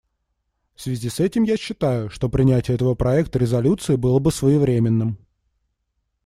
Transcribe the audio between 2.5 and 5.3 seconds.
этого проекта резолюции было бы своевременным.